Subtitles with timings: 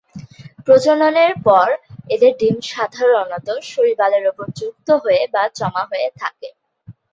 [0.65, 1.67] প্রজননের পর
[2.09, 6.47] এদের ডিম সাধারণত শৈবালের উপর যুক্ত হয়ে বা জমা হয়ে থাকে।